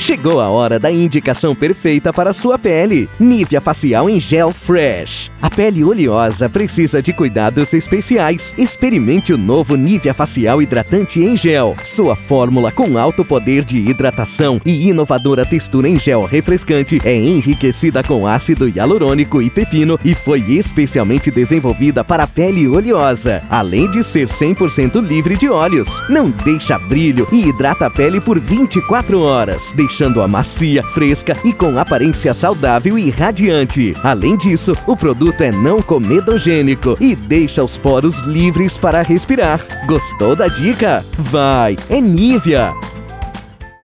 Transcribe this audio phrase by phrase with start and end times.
[0.00, 3.06] Chegou a hora da indicação perfeita para a sua pele.
[3.20, 5.30] Nivea Facial em Gel Fresh.
[5.42, 8.54] A pele oleosa precisa de cuidados especiais.
[8.56, 11.76] Experimente o novo Nivea Facial Hidratante em Gel.
[11.84, 18.02] Sua fórmula com alto poder de hidratação e inovadora textura em gel refrescante é enriquecida
[18.02, 24.02] com ácido hialurônico e pepino e foi especialmente desenvolvida para a pele oleosa, além de
[24.02, 26.02] ser 100% livre de óleos.
[26.08, 31.76] Não deixa brilho e hidrata a pele por 24 horas, deixando-a macia, fresca e com
[31.76, 33.92] aparência saudável e radiante.
[34.04, 39.60] Além disso, o produto é não comedogênico e deixa os poros livres para respirar.
[39.86, 41.04] Gostou da dica?
[41.18, 42.89] Vai, é Nivea!